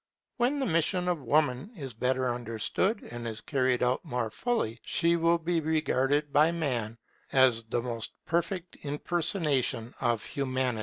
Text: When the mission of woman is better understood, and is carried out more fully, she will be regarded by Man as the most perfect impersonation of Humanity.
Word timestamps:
When 0.37 0.59
the 0.59 0.65
mission 0.65 1.07
of 1.07 1.21
woman 1.21 1.71
is 1.75 1.93
better 1.93 2.33
understood, 2.33 3.03
and 3.11 3.27
is 3.27 3.39
carried 3.39 3.83
out 3.83 4.03
more 4.03 4.31
fully, 4.31 4.79
she 4.83 5.15
will 5.15 5.37
be 5.37 5.61
regarded 5.61 6.33
by 6.33 6.51
Man 6.51 6.97
as 7.31 7.65
the 7.65 7.83
most 7.83 8.13
perfect 8.25 8.77
impersonation 8.81 9.93
of 10.01 10.23
Humanity. 10.23 10.79